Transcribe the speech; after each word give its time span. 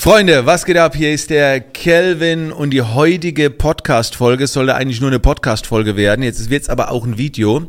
Freunde, 0.00 0.46
was 0.46 0.64
geht 0.64 0.76
ab? 0.76 0.94
Hier 0.94 1.12
ist 1.12 1.28
der 1.28 1.58
Kelvin 1.58 2.52
und 2.52 2.70
die 2.70 2.82
heutige 2.82 3.50
Podcast-Folge 3.50 4.46
sollte 4.46 4.76
eigentlich 4.76 5.00
nur 5.00 5.10
eine 5.10 5.18
Podcast-Folge 5.18 5.96
werden. 5.96 6.22
Jetzt 6.22 6.50
wird 6.50 6.62
es 6.62 6.68
aber 6.68 6.92
auch 6.92 7.04
ein 7.04 7.18
Video, 7.18 7.66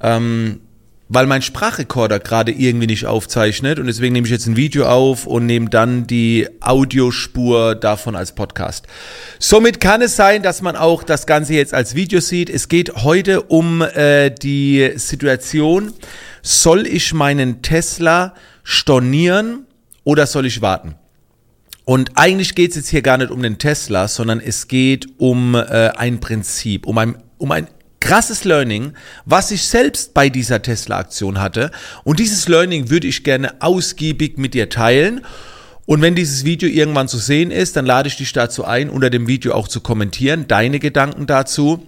ähm, 0.00 0.60
weil 1.08 1.26
mein 1.26 1.42
Sprachrekorder 1.42 2.20
gerade 2.20 2.52
irgendwie 2.52 2.86
nicht 2.86 3.06
aufzeichnet 3.06 3.80
und 3.80 3.88
deswegen 3.88 4.12
nehme 4.12 4.28
ich 4.28 4.32
jetzt 4.32 4.46
ein 4.46 4.54
Video 4.54 4.86
auf 4.86 5.26
und 5.26 5.46
nehme 5.46 5.68
dann 5.68 6.06
die 6.06 6.46
Audiospur 6.60 7.74
davon 7.74 8.14
als 8.14 8.32
Podcast. 8.32 8.86
Somit 9.40 9.80
kann 9.80 10.02
es 10.02 10.14
sein, 10.14 10.44
dass 10.44 10.62
man 10.62 10.76
auch 10.76 11.02
das 11.02 11.26
Ganze 11.26 11.54
jetzt 11.54 11.74
als 11.74 11.96
Video 11.96 12.20
sieht. 12.20 12.48
Es 12.48 12.68
geht 12.68 12.94
heute 13.02 13.42
um 13.42 13.82
äh, 13.82 14.30
die 14.30 14.92
Situation, 14.94 15.92
soll 16.42 16.86
ich 16.86 17.12
meinen 17.12 17.60
Tesla 17.62 18.34
stornieren 18.62 19.66
oder 20.04 20.26
soll 20.28 20.46
ich 20.46 20.62
warten? 20.62 20.94
Und 21.86 22.10
eigentlich 22.16 22.56
geht 22.56 22.70
es 22.70 22.76
jetzt 22.76 22.88
hier 22.88 23.00
gar 23.00 23.16
nicht 23.16 23.30
um 23.30 23.40
den 23.40 23.58
Tesla, 23.58 24.08
sondern 24.08 24.40
es 24.40 24.66
geht 24.66 25.06
um 25.18 25.54
äh, 25.54 25.92
ein 25.96 26.18
Prinzip, 26.18 26.84
um 26.84 26.98
ein, 26.98 27.14
um 27.38 27.52
ein 27.52 27.68
krasses 28.00 28.42
Learning, 28.42 28.94
was 29.24 29.52
ich 29.52 29.68
selbst 29.68 30.12
bei 30.12 30.28
dieser 30.28 30.60
Tesla-Aktion 30.60 31.40
hatte. 31.40 31.70
Und 32.02 32.18
dieses 32.18 32.48
Learning 32.48 32.90
würde 32.90 33.06
ich 33.06 33.22
gerne 33.22 33.62
ausgiebig 33.62 34.36
mit 34.36 34.54
dir 34.54 34.68
teilen. 34.68 35.24
Und 35.86 36.02
wenn 36.02 36.16
dieses 36.16 36.44
Video 36.44 36.68
irgendwann 36.68 37.06
zu 37.06 37.18
sehen 37.18 37.52
ist, 37.52 37.76
dann 37.76 37.86
lade 37.86 38.08
ich 38.08 38.16
dich 38.16 38.32
dazu 38.32 38.64
ein, 38.64 38.90
unter 38.90 39.08
dem 39.08 39.28
Video 39.28 39.54
auch 39.54 39.68
zu 39.68 39.80
kommentieren, 39.80 40.48
deine 40.48 40.80
Gedanken 40.80 41.28
dazu. 41.28 41.86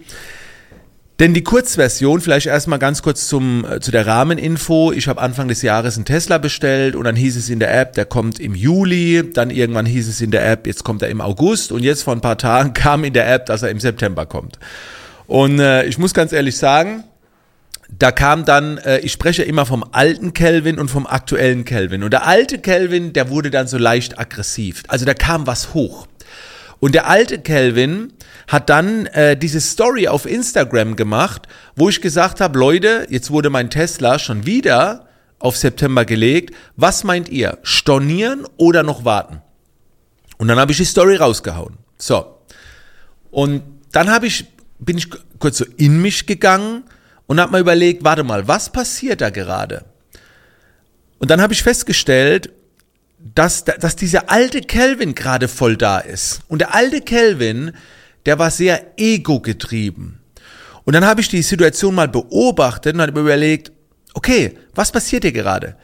Denn 1.19 1.33
die 1.33 1.43
Kurzversion, 1.43 2.21
vielleicht 2.21 2.47
erstmal 2.47 2.79
ganz 2.79 3.01
kurz 3.01 3.27
zum, 3.27 3.65
äh, 3.65 3.81
zu 3.81 3.91
der 3.91 4.07
Rahmeninfo. 4.07 4.93
Ich 4.93 5.09
habe 5.09 5.19
Anfang 5.21 5.49
des 5.49 5.61
Jahres 5.61 5.97
einen 5.97 6.05
Tesla 6.05 6.37
bestellt 6.37 6.95
und 6.95 7.03
dann 7.03 7.17
hieß 7.17 7.35
es 7.35 7.49
in 7.49 7.59
der 7.59 7.77
App, 7.77 7.91
der 7.93 8.05
kommt 8.05 8.39
im 8.39 8.55
Juli. 8.55 9.29
Dann 9.33 9.49
irgendwann 9.49 9.85
hieß 9.85 10.07
es 10.07 10.21
in 10.21 10.31
der 10.31 10.49
App, 10.49 10.65
jetzt 10.65 10.85
kommt 10.85 11.01
er 11.01 11.09
im 11.09 11.19
August. 11.19 11.73
Und 11.73 11.83
jetzt 11.83 12.03
vor 12.03 12.13
ein 12.13 12.21
paar 12.21 12.37
Tagen 12.37 12.73
kam 12.73 13.03
in 13.03 13.11
der 13.11 13.29
App, 13.31 13.47
dass 13.47 13.63
er 13.63 13.69
im 13.69 13.81
September 13.81 14.25
kommt. 14.25 14.59
Und 15.27 15.59
äh, 15.59 15.83
ich 15.83 15.97
muss 15.97 16.13
ganz 16.13 16.31
ehrlich 16.31 16.57
sagen, 16.57 17.03
da 17.97 18.11
kam 18.11 18.45
dann, 18.45 18.77
äh, 18.77 18.99
ich 18.99 19.11
spreche 19.11 19.43
immer 19.43 19.65
vom 19.65 19.83
alten 19.91 20.31
Kelvin 20.31 20.79
und 20.79 20.89
vom 20.89 21.05
aktuellen 21.05 21.65
Kelvin. 21.65 22.03
Und 22.03 22.13
der 22.13 22.27
alte 22.27 22.59
Kelvin, 22.59 23.11
der 23.11 23.29
wurde 23.29 23.51
dann 23.51 23.67
so 23.67 23.77
leicht 23.77 24.17
aggressiv. 24.17 24.83
Also 24.87 25.05
da 25.05 25.13
kam 25.13 25.47
was 25.47 25.73
hoch. 25.73 26.07
Und 26.79 26.95
der 26.95 27.09
alte 27.09 27.39
Kelvin 27.39 28.13
hat 28.49 28.69
dann 28.69 29.05
äh, 29.05 29.37
diese 29.37 29.61
Story 29.61 30.07
auf 30.07 30.25
Instagram 30.25 30.95
gemacht, 30.95 31.47
wo 31.75 31.87
ich 31.87 32.01
gesagt 32.01 32.41
habe, 32.41 32.57
Leute, 32.57 33.05
jetzt 33.09 33.29
wurde 33.29 33.51
mein 33.51 33.69
Tesla 33.69 34.17
schon 34.17 34.47
wieder 34.47 35.07
auf 35.37 35.55
September 35.55 36.03
gelegt. 36.03 36.55
Was 36.75 37.03
meint 37.03 37.29
ihr? 37.29 37.59
Stornieren 37.61 38.45
oder 38.57 38.81
noch 38.81 39.05
warten? 39.05 39.43
Und 40.39 40.47
dann 40.47 40.57
habe 40.57 40.71
ich 40.71 40.79
die 40.79 40.85
Story 40.85 41.15
rausgehauen. 41.15 41.77
So. 41.99 42.39
Und 43.29 43.61
dann 43.91 44.09
habe 44.09 44.25
ich, 44.25 44.47
bin 44.79 44.97
ich 44.97 45.09
kurz 45.37 45.59
so 45.59 45.65
in 45.77 46.01
mich 46.01 46.25
gegangen 46.25 46.85
und 47.27 47.39
habe 47.39 47.51
mal 47.51 47.61
überlegt, 47.61 48.03
warte 48.03 48.23
mal, 48.23 48.47
was 48.47 48.71
passiert 48.71 49.21
da 49.21 49.29
gerade? 49.29 49.85
Und 51.19 51.29
dann 51.29 51.39
habe 51.39 51.53
ich 51.53 51.61
festgestellt, 51.61 52.51
dass, 53.19 53.63
dass 53.63 53.95
dieser 53.95 54.31
alte 54.31 54.61
Kelvin 54.61 55.13
gerade 55.13 55.47
voll 55.47 55.77
da 55.77 55.99
ist. 55.99 56.39
Und 56.47 56.59
der 56.59 56.73
alte 56.73 57.01
Kelvin, 57.01 57.73
der 58.29 58.37
war 58.37 58.51
sehr 58.51 58.93
ego-getrieben. 58.95 60.19
Und 60.83 60.93
dann 60.93 61.03
habe 61.03 61.19
ich 61.19 61.29
die 61.29 61.41
Situation 61.41 61.95
mal 61.95 62.07
beobachtet 62.07 62.93
und 62.93 63.01
habe 63.01 63.21
überlegt, 63.21 63.71
okay, 64.13 64.55
was 64.75 64.91
passiert 64.91 65.23
hier 65.23 65.31
gerade? 65.31 65.75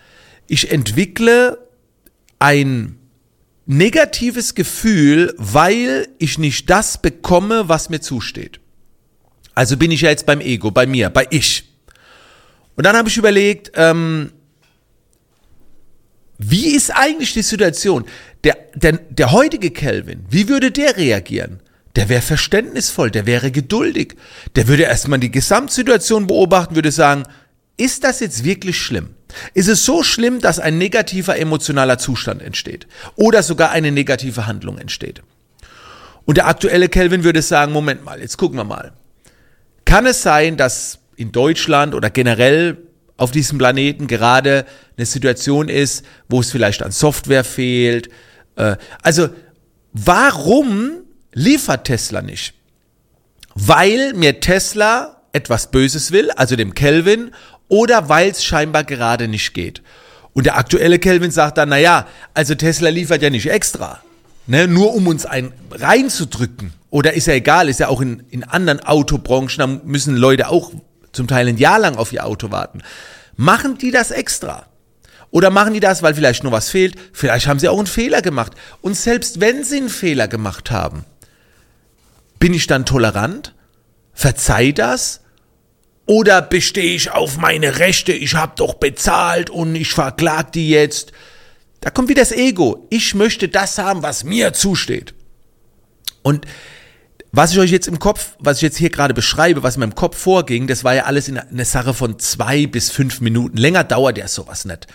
Ich 0.46 0.72
entwickle 0.72 1.58
ein 2.38 3.00
negatives 3.66 4.54
Gefühl, 4.54 5.34
weil 5.40 6.08
ich 6.20 6.38
nicht 6.38 6.70
das 6.70 7.02
bekomme, 7.02 7.68
was 7.68 7.90
mir 7.90 8.00
zusteht. 8.00 8.60
Also 9.56 9.76
bin 9.76 9.90
ich 9.90 10.02
ja 10.02 10.12
jetzt 10.12 10.28
beim 10.28 10.40
Ego, 10.40 10.70
bei 10.70 10.86
mir, 10.86 11.10
bei 11.10 11.26
ich. 11.32 11.64
Und 12.76 12.86
dann 12.86 12.96
habe 12.96 13.10
ich 13.10 13.18
überlegt, 13.18 13.72
ähm, 13.74 14.32
wie 16.38 16.76
ist 16.76 16.92
eigentlich 16.92 17.34
die 17.34 17.42
Situation? 17.42 18.06
Der, 18.44 18.56
der, 18.76 18.92
der 18.92 19.32
heutige 19.32 19.72
Kelvin, 19.72 20.28
wie 20.30 20.48
würde 20.48 20.70
der 20.70 20.96
reagieren? 20.96 21.62
Der 21.96 22.10
wäre 22.10 22.22
verständnisvoll, 22.22 23.10
der 23.10 23.26
wäre 23.26 23.52
geduldig. 23.52 24.16
Der 24.56 24.68
würde 24.68 24.84
erstmal 24.84 25.20
die 25.20 25.32
Gesamtsituation 25.32 26.28
beobachten, 26.28 26.76
würde 26.76 26.92
sagen, 26.92 27.24
ist 27.78 28.04
das 28.04 28.20
jetzt 28.20 28.44
wirklich 28.44 28.78
schlimm? 28.80 29.10
Ist 29.54 29.68
es 29.68 29.86
so 29.86 30.04
schlimm, 30.04 30.40
dass 30.40 30.60
ein 30.60 30.78
negativer 30.78 31.38
emotionaler 31.38 31.98
Zustand 31.98 32.42
entsteht? 32.42 32.88
Oder 33.16 33.44
sogar 33.44 33.72
eine 33.72 33.92
negative 33.92 34.48
Handlung 34.48 34.78
entsteht? 34.78 35.22
Und 36.26 36.38
der 36.38 36.48
aktuelle 36.48 36.90
Kelvin 36.90 37.24
würde 37.24 37.42
sagen, 37.42 37.72
Moment 37.72 38.04
mal, 38.04 38.20
jetzt 38.20 38.38
gucken 38.38 38.58
wir 38.58 38.64
mal. 38.64 38.94
Kann 39.84 40.06
es 40.06 40.22
sein, 40.22 40.58
dass 40.58 41.00
in 41.16 41.32
Deutschland 41.32 41.94
oder 41.94 42.10
generell 42.10 42.78
auf 43.18 43.32
diesem 43.32 43.58
Planeten 43.58 44.08
gerade 44.08 44.66
eine 44.98 45.06
Situation 45.06 45.70
ist, 45.70 46.06
wo 46.28 46.40
es 46.42 46.52
vielleicht 46.52 46.84
an 46.84 46.92
Software 46.92 47.44
fehlt. 47.44 48.10
Äh, 48.56 48.76
also 49.02 49.30
warum 49.94 51.05
liefert 51.36 51.86
Tesla 51.86 52.24
nicht? 52.24 52.56
Weil 53.54 54.14
mir 54.14 54.40
Tesla 54.40 55.22
etwas 55.32 55.70
Böses 55.70 56.12
will, 56.12 56.32
also 56.32 56.56
dem 56.56 56.74
Kelvin, 56.74 57.32
oder 57.68 58.10
weil 58.10 58.30
es 58.30 58.44
scheinbar 58.44 58.84
gerade 58.84 59.28
nicht 59.28 59.54
geht. 59.54 59.84
Und 60.34 60.46
der 60.46 60.58
aktuelle 60.58 60.98
Kelvin 60.98 61.32
sagt 61.32 61.58
dann, 61.58 61.70
naja, 61.70 62.08
also 62.34 62.56
Tesla 62.56 62.90
liefert 62.90 63.22
ja 63.22 63.30
nicht 63.30 63.50
extra, 63.50 64.02
ne, 64.48 64.68
nur 64.68 64.94
um 64.96 65.08
uns 65.08 65.26
ein 65.26 65.54
reinzudrücken. 65.72 66.74
Oder 66.90 67.14
ist 67.14 67.28
ja 67.28 67.34
egal, 67.34 67.70
ist 67.70 67.80
ja 67.80 67.90
auch 67.90 68.02
in, 68.02 68.24
in 68.30 68.44
anderen 68.44 68.80
Autobranchen, 68.80 69.60
da 69.60 69.68
müssen 69.68 70.16
Leute 70.16 70.50
auch 70.50 70.72
zum 71.12 71.28
Teil 71.28 71.48
ein 71.48 71.58
Jahr 71.58 71.80
lang 71.80 71.96
auf 71.96 72.12
ihr 72.14 72.26
Auto 72.26 72.52
warten. 72.52 72.82
Machen 73.36 73.78
die 73.78 73.92
das 73.92 74.12
extra? 74.12 74.66
Oder 75.32 75.50
machen 75.50 75.74
die 75.74 75.82
das, 75.82 76.02
weil 76.04 76.14
vielleicht 76.14 76.44
nur 76.44 76.54
was 76.54 76.70
fehlt? 76.70 76.96
Vielleicht 77.12 77.48
haben 77.48 77.60
sie 77.60 77.68
auch 77.68 77.78
einen 77.78 77.88
Fehler 77.88 78.22
gemacht. 78.22 78.54
Und 78.82 78.96
selbst 78.96 79.42
wenn 79.42 79.66
sie 79.66 79.78
einen 79.78 79.90
Fehler 79.90 80.30
gemacht 80.30 80.72
haben, 80.72 81.04
bin 82.40 82.54
ich 82.54 82.68
dann 82.68 82.86
tolerant? 82.86 83.54
Verzeih 84.14 84.72
das? 84.72 85.22
Oder 86.06 86.42
bestehe 86.42 86.96
ich 86.96 87.12
auf 87.12 87.38
meine 87.38 87.80
Rechte? 87.80 88.14
Ich 88.14 88.36
habe 88.36 88.54
doch 88.56 88.76
bezahlt 88.76 89.50
und 89.50 89.76
ich 89.76 89.92
verklag 89.92 90.52
die 90.52 90.70
jetzt. 90.70 91.12
Da 91.82 91.90
kommt 91.90 92.10
wieder 92.10 92.22
das 92.22 92.32
Ego. 92.32 92.88
Ich 92.90 93.16
möchte 93.16 93.50
das 93.50 93.78
haben, 93.78 94.04
was 94.04 94.24
mir 94.24 94.54
zusteht. 94.54 95.14
Und 96.22 96.46
was 97.32 97.52
ich 97.52 97.60
euch 97.60 97.72
jetzt 97.72 97.88
im 97.88 98.00
Kopf, 98.00 98.38
was 98.40 98.58
ich 98.58 98.64
jetzt 98.64 98.78
hier 98.78 98.90
gerade 98.90 99.14
beschreibe, 99.14 99.62
was 99.62 99.78
mir 99.78 99.84
im 99.84 99.96
Kopf 99.96 100.18
vorging, 100.18 100.68
das 100.68 100.84
war 100.84 100.96
ja 100.96 101.04
alles 101.04 101.28
in 101.28 101.38
einer 101.38 101.66
Sache 101.66 101.94
von 101.94 102.18
zwei 102.18 102.66
bis 102.66 102.92
fünf 102.92 103.20
Minuten. 103.20 103.58
Länger 103.58 103.84
dauert 103.84 104.18
ja 104.18 104.28
sowas 104.28 104.66
nicht. 104.66 104.88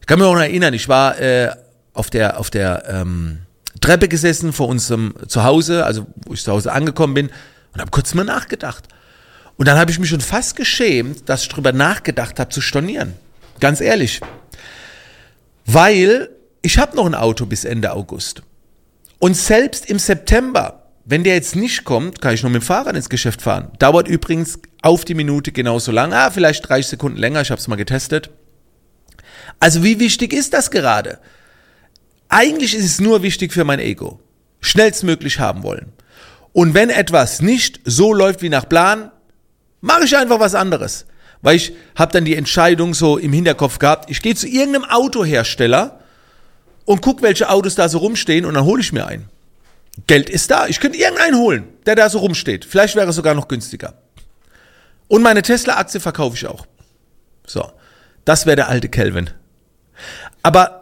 Ich 0.00 0.06
kann 0.06 0.18
mich 0.18 0.28
auch 0.28 0.34
noch 0.34 0.42
erinnern, 0.42 0.74
ich 0.74 0.88
war 0.88 1.18
äh, 1.18 1.50
auf 1.94 2.10
der, 2.10 2.38
auf 2.38 2.50
der 2.50 2.84
ähm, 2.88 3.38
Treppe 3.80 4.08
gesessen 4.08 4.52
vor 4.52 4.68
unserem 4.68 5.14
Zuhause, 5.26 5.84
also 5.84 6.06
wo 6.26 6.34
ich 6.34 6.42
zu 6.42 6.52
Hause 6.52 6.72
angekommen 6.72 7.14
bin, 7.14 7.30
und 7.72 7.80
habe 7.80 7.90
kurz 7.90 8.14
mal 8.14 8.24
nachgedacht. 8.24 8.88
Und 9.56 9.66
dann 9.66 9.78
habe 9.78 9.90
ich 9.90 9.98
mich 9.98 10.10
schon 10.10 10.20
fast 10.20 10.56
geschämt, 10.56 11.28
dass 11.28 11.42
ich 11.42 11.48
drüber 11.48 11.72
nachgedacht 11.72 12.38
habe 12.38 12.50
zu 12.50 12.60
stornieren. 12.60 13.14
Ganz 13.60 13.80
ehrlich. 13.80 14.20
Weil 15.66 16.30
ich 16.62 16.78
habe 16.78 16.96
noch 16.96 17.06
ein 17.06 17.14
Auto 17.14 17.46
bis 17.46 17.64
Ende 17.64 17.92
August. 17.92 18.42
Und 19.18 19.36
selbst 19.36 19.86
im 19.86 19.98
September 19.98 20.88
wenn 21.10 21.24
der 21.24 21.36
jetzt 21.36 21.56
nicht 21.56 21.84
kommt, 21.84 22.20
kann 22.20 22.34
ich 22.34 22.42
nur 22.42 22.52
mit 22.52 22.60
dem 22.60 22.66
Fahrrad 22.66 22.94
ins 22.94 23.08
Geschäft 23.08 23.40
fahren. 23.40 23.70
Dauert 23.78 24.08
übrigens 24.08 24.58
auf 24.82 25.06
die 25.06 25.14
Minute 25.14 25.52
genauso 25.52 25.90
lang. 25.90 26.12
Ah, 26.12 26.30
vielleicht 26.30 26.68
30 26.68 26.86
Sekunden 26.86 27.16
länger, 27.16 27.40
ich 27.40 27.50
habe 27.50 27.58
es 27.58 27.66
mal 27.66 27.76
getestet. 27.76 28.28
Also 29.58 29.82
wie 29.82 30.00
wichtig 30.00 30.34
ist 30.34 30.52
das 30.52 30.70
gerade? 30.70 31.18
Eigentlich 32.28 32.74
ist 32.74 32.84
es 32.84 33.00
nur 33.00 33.22
wichtig 33.22 33.52
für 33.52 33.64
mein 33.64 33.80
Ego. 33.80 34.20
Schnellstmöglich 34.60 35.38
haben 35.38 35.62
wollen. 35.62 35.92
Und 36.52 36.74
wenn 36.74 36.90
etwas 36.90 37.40
nicht 37.40 37.80
so 37.84 38.12
läuft 38.12 38.42
wie 38.42 38.48
nach 38.48 38.68
Plan, 38.68 39.10
mache 39.80 40.04
ich 40.04 40.16
einfach 40.16 40.40
was 40.40 40.54
anderes. 40.54 41.06
Weil 41.40 41.56
ich 41.56 41.72
habe 41.94 42.12
dann 42.12 42.24
die 42.24 42.34
Entscheidung 42.34 42.94
so 42.94 43.16
im 43.16 43.32
Hinterkopf 43.32 43.78
gehabt, 43.78 44.10
ich 44.10 44.22
gehe 44.22 44.34
zu 44.34 44.48
irgendeinem 44.48 44.84
Autohersteller 44.84 46.00
und 46.84 47.00
guck, 47.00 47.22
welche 47.22 47.48
Autos 47.48 47.76
da 47.76 47.88
so 47.88 47.98
rumstehen 47.98 48.44
und 48.44 48.54
dann 48.54 48.64
hole 48.64 48.80
ich 48.80 48.92
mir 48.92 49.06
einen. 49.06 49.28
Geld 50.06 50.30
ist 50.30 50.50
da. 50.50 50.66
Ich 50.66 50.80
könnte 50.80 50.98
irgendeinen 50.98 51.36
holen, 51.36 51.64
der 51.86 51.96
da 51.96 52.08
so 52.08 52.18
rumsteht. 52.18 52.64
Vielleicht 52.64 52.96
wäre 52.96 53.08
es 53.08 53.16
sogar 53.16 53.34
noch 53.34 53.48
günstiger. 53.48 53.94
Und 55.06 55.22
meine 55.22 55.42
Tesla-Aktie 55.42 56.00
verkaufe 56.00 56.36
ich 56.36 56.46
auch. 56.46 56.66
So, 57.46 57.72
das 58.24 58.46
wäre 58.46 58.56
der 58.56 58.68
alte 58.68 58.88
Kelvin. 58.88 59.30
Aber 60.42 60.77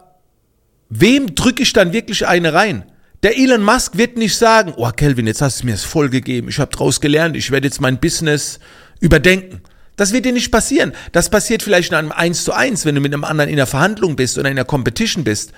wem 0.89 1.35
drücke 1.35 1.63
ich 1.63 1.73
dann 1.73 1.93
wirklich 1.93 2.27
eine 2.27 2.53
rein? 2.53 2.85
Der 3.23 3.37
Elon 3.37 3.63
Musk 3.63 3.97
wird 3.97 4.17
nicht 4.17 4.35
sagen, 4.35 4.73
oh 4.77 4.89
Kelvin, 4.91 5.27
jetzt 5.27 5.41
hast 5.41 5.61
du 5.61 5.65
mir 5.65 5.73
es 5.73 5.83
voll 5.83 6.09
gegeben, 6.09 6.49
ich 6.49 6.59
habe 6.59 6.71
draus 6.71 7.01
gelernt, 7.01 7.35
ich 7.35 7.49
werde 7.51 7.67
jetzt 7.67 7.81
mein 7.81 7.99
Business 7.99 8.59
überdenken. 8.99 9.61
Das 9.95 10.13
wird 10.13 10.25
dir 10.25 10.33
nicht 10.33 10.51
passieren. 10.51 10.93
Das 11.11 11.29
passiert 11.29 11.63
vielleicht 11.63 11.89
in 11.89 11.95
einem 11.95 12.11
1 12.11 12.43
zu 12.43 12.53
1, 12.53 12.85
wenn 12.85 12.93
du 12.93 13.01
mit 13.01 13.13
einem 13.13 13.23
anderen 13.23 13.49
in 13.49 13.55
der 13.55 13.65
Verhandlung 13.65 14.15
bist 14.15 14.37
oder 14.37 14.49
in 14.49 14.55
der 14.55 14.65
Competition 14.65 15.23
bist. 15.23 15.51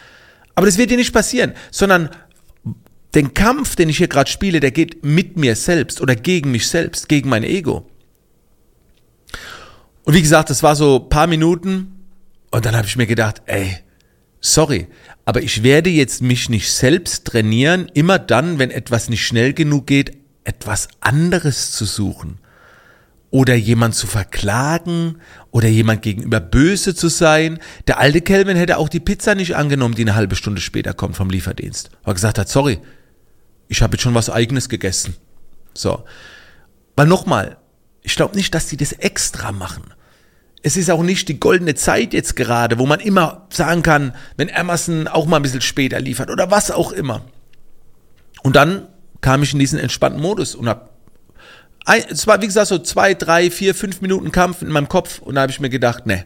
Aber 0.56 0.66
das 0.66 0.78
wird 0.78 0.92
dir 0.92 0.98
nicht 0.98 1.14
passieren, 1.14 1.54
sondern 1.72 2.10
den 3.16 3.34
Kampf, 3.34 3.76
den 3.76 3.90
ich 3.90 3.98
hier 3.98 4.08
gerade 4.08 4.30
spiele, 4.30 4.62
der 4.62 4.72
geht 4.72 5.04
mit 5.04 5.38
mir 5.38 5.56
selbst 5.56 6.00
oder 6.00 6.16
gegen 6.16 6.52
mich 6.52 6.68
selbst, 6.68 7.10
gegen 7.10 7.30
mein 7.30 7.44
Ego. 7.44 7.90
Und 10.04 10.14
wie 10.14 10.22
gesagt, 10.22 10.50
das 10.50 10.64
war 10.64 10.76
so 10.76 11.00
paar 11.00 11.28
Minuten 11.28 12.06
und 12.52 12.66
dann 12.66 12.76
habe 12.76 12.88
ich 12.88 12.96
mir 12.96 13.08
gedacht, 13.08 13.42
ey, 13.46 13.80
sorry, 14.42 14.88
aber 15.26 15.42
ich 15.42 15.64
werde 15.64 15.90
jetzt 15.90 16.22
mich 16.22 16.50
nicht 16.50 16.72
selbst 16.72 17.26
trainieren, 17.26 17.90
immer 17.94 18.20
dann, 18.20 18.60
wenn 18.60 18.72
etwas 18.72 19.10
nicht 19.10 19.26
schnell 19.26 19.54
genug 19.54 19.88
geht, 19.88 20.18
etwas 20.44 20.88
anderes 21.02 21.72
zu 21.72 21.86
suchen 21.86 22.40
oder 23.32 23.56
jemand 23.56 23.96
zu 23.96 24.08
verklagen 24.08 25.18
oder 25.52 25.68
jemand 25.68 26.02
gegenüber 26.02 26.40
böse 26.40 26.96
zu 26.96 27.10
sein. 27.10 27.60
Der 27.88 28.00
alte 28.00 28.22
Kelvin 28.22 28.58
hätte 28.58 28.78
auch 28.78 28.90
die 28.90 29.00
Pizza 29.00 29.36
nicht 29.36 29.56
angenommen, 29.56 29.96
die 29.96 30.02
eine 30.02 30.16
halbe 30.16 30.36
Stunde 30.36 30.62
später 30.62 30.94
kommt 30.94 31.16
vom 31.16 31.30
Lieferdienst. 31.30 31.92
Weil 32.04 32.16
gesagt 32.16 32.40
hat, 32.40 32.50
sorry, 32.50 32.80
ich 33.68 33.82
habe 33.82 33.96
jetzt 33.96 34.02
schon 34.02 34.16
was 34.16 34.30
eigenes 34.30 34.70
gegessen. 34.70 35.16
So. 35.74 36.04
Weil 36.96 37.08
nochmal, 37.08 37.58
ich 38.02 38.16
glaube 38.16 38.36
nicht, 38.36 38.54
dass 38.56 38.68
die 38.68 38.78
das 38.78 38.94
extra 38.94 39.52
machen. 39.52 39.94
Es 40.62 40.76
ist 40.76 40.92
auch 40.92 41.04
nicht 41.04 41.30
die 41.30 41.40
goldene 41.40 41.76
Zeit 41.76 42.14
jetzt 42.14 42.36
gerade, 42.36 42.80
wo 42.80 42.86
man 42.86 43.00
immer 43.00 43.48
sagen 43.50 43.82
kann, 43.82 44.14
wenn 44.36 44.54
Amazon 44.54 45.08
auch 45.08 45.26
mal 45.26 45.38
ein 45.38 45.44
bisschen 45.44 45.62
später 45.62 46.00
liefert 46.00 46.30
oder 46.30 46.52
was 46.52 46.70
auch 46.70 46.92
immer. 46.92 47.22
Und 48.44 48.56
dann 48.56 48.88
kam 49.22 49.44
ich 49.44 49.54
in 49.54 49.60
diesen 49.60 49.80
entspannten 49.80 50.22
Modus 50.22 50.56
und 50.56 50.68
habe 50.68 50.90
es 51.86 52.28
war, 52.28 52.42
wie 52.42 52.46
gesagt, 52.46 52.68
so 52.68 52.78
zwei, 52.78 53.16
drei, 53.16 53.50
vier, 53.50 53.74
fünf 53.74 54.02
Minuten 54.02 54.32
Kampf 54.32 54.62
in 54.62 54.70
meinem 54.70 54.90
Kopf 54.90 55.20
und 55.20 55.36
da 55.36 55.42
habe 55.42 55.52
ich 55.52 55.60
mir 55.60 55.70
gedacht, 55.70 56.06
ne, 56.06 56.26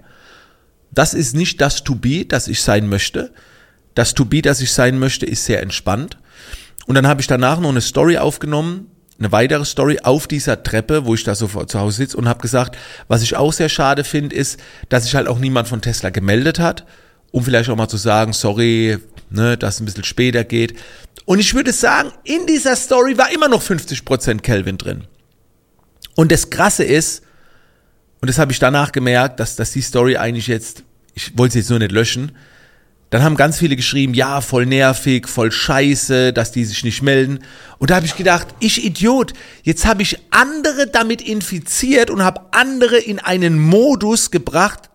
das 0.91 1.13
ist 1.13 1.35
nicht 1.35 1.62
das 1.62 1.83
To 1.83 1.95
Be, 1.95 2.25
das 2.25 2.47
ich 2.47 2.62
sein 2.62 2.88
möchte. 2.89 3.31
Das 3.95 4.13
To 4.13 4.25
Be, 4.25 4.41
das 4.41 4.62
ich 4.62 4.71
sein 4.71 5.00
möchte, 5.00 5.25
ist 5.25 5.45
sehr 5.45 5.62
entspannt. 5.62 6.18
Und 6.85 6.95
dann 6.95 7.07
habe 7.07 7.21
ich 7.21 7.27
danach 7.27 7.59
noch 7.59 7.69
eine 7.69 7.81
Story 7.81 8.18
aufgenommen, 8.18 8.91
eine 9.19 9.31
weitere 9.31 9.65
Story 9.65 10.00
auf 10.04 10.27
dieser 10.27 10.63
Treppe, 10.63 11.06
wo 11.06 11.13
ich 11.13 11.24
da 11.24 11.36
so 11.36 11.48
zu 11.48 11.80
Hause 11.80 11.98
sitze 11.98 12.18
und 12.18 12.27
habe 12.27 12.42
gesagt, 12.42 12.77
was 13.07 13.21
ich 13.21 13.36
auch 13.36 13.54
sehr 13.54 13.69
schade 13.69 14.04
finde, 14.04 14.36
ist, 14.36 14.60
dass 14.89 15.04
sich 15.04 15.15
halt 15.15 15.27
auch 15.27 15.39
niemand 15.39 15.68
von 15.68 15.81
Tesla 15.81 16.10
gemeldet 16.10 16.60
hat, 16.60 16.86
um 17.31 17.44
vielleicht 17.44 17.69
auch 17.69 17.75
mal 17.75 17.88
zu 17.88 17.98
sagen, 17.98 18.33
sorry, 18.33 18.98
ne, 19.30 19.57
dass 19.57 19.75
es 19.75 19.81
ein 19.81 19.86
bisschen 19.86 20.04
später 20.04 20.44
geht. 20.44 20.75
Und 21.25 21.39
ich 21.39 21.54
würde 21.54 21.71
sagen, 21.71 22.12
in 22.24 22.48
dieser 22.48 22.75
Story 22.75 23.18
war 23.18 23.31
immer 23.31 23.48
noch 23.48 23.62
50% 23.62 24.42
Kelvin 24.42 24.77
drin. 24.77 25.06
Und 26.16 26.31
das 26.31 26.50
Krasse 26.50 26.83
ist, 26.83 27.24
und 28.21 28.30
das 28.30 28.38
habe 28.38 28.51
ich 28.51 28.59
danach 28.59 28.92
gemerkt, 28.92 29.39
dass, 29.39 29.56
dass 29.56 29.71
die 29.71 29.81
Story 29.81 30.18
eigentlich 30.18 30.48
jetzt, 30.48 30.83
ich 31.13 31.38
wollte 31.38 31.54
sie 31.54 31.59
jetzt 31.59 31.69
nur 31.69 31.80
nicht 31.80 31.92
löschen, 31.92 32.33
dann 33.13 33.21
haben 33.21 33.36
ganz 33.36 33.60
viele 33.60 33.75
geschrieben, 33.75 34.15
ja, 34.15 34.42
voll 34.42 34.65
nervig, 34.65 35.30
voll 35.30 35.51
scheiße, 35.51 36.33
dass 36.33 36.51
die 36.51 36.65
sich 36.65 36.83
nicht 36.83 37.04
melden. 37.04 37.44
Und 37.77 37.92
da 37.92 37.98
habe 37.98 38.07
ich 38.07 38.15
gedacht, 38.15 38.48
ich 38.60 38.83
Idiot, 38.83 39.33
jetzt 39.62 39.86
habe 39.86 40.01
ich 40.01 40.18
andere 40.31 40.88
damit 40.88 41.21
infiziert 41.21 42.10
und 42.10 42.24
habe 42.24 42.42
andere 42.50 42.98
in 42.98 43.19
einen 43.19 43.60
Modus 43.60 44.31
gebracht, 44.31 44.89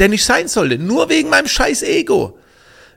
der 0.00 0.08
nicht 0.08 0.24
sein 0.24 0.48
sollte, 0.48 0.76
nur 0.76 1.08
wegen 1.08 1.28
meinem 1.28 1.46
scheiß 1.46 1.84
Ego. 1.84 2.36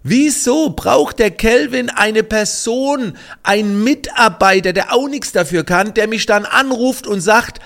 Wieso 0.02 0.72
braucht 0.72 1.20
der 1.20 1.30
Kelvin 1.30 1.92
eine 1.92 2.24
Person, 2.24 3.16
einen 3.44 3.84
Mitarbeiter, 3.84 4.74
der 4.74 4.94
auch 4.94 5.08
nichts 5.08 5.32
dafür 5.32 5.64
kann, 5.64 5.94
der 5.94 6.08
mich 6.08 6.26
dann 6.26 6.46
anruft 6.46 7.06
und 7.06 7.22
sagt, 7.22 7.60